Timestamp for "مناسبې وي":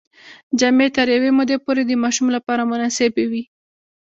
2.71-3.43